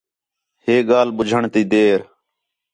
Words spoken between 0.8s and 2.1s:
ڳالھ ٻُجھݨ تی دیر